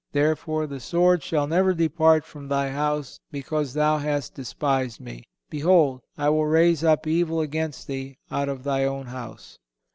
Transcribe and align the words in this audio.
Therefore 0.13 0.65
the 0.65 0.79
sword 0.79 1.21
shall 1.21 1.45
never 1.45 1.75
depart 1.75 2.25
from 2.25 2.47
thy 2.47 2.71
house, 2.71 3.19
because 3.29 3.75
thou 3.75 3.99
hast 3.99 4.33
despised 4.33 4.99
Me. 4.99 5.25
Behold, 5.51 6.01
I 6.17 6.27
will 6.29 6.47
raise 6.47 6.83
up 6.83 7.05
evil 7.05 7.39
against 7.39 7.85
thee 7.85 8.17
out 8.31 8.49
of 8.49 8.63
thy 8.63 8.83
own 8.83 9.05
house." 9.05 9.59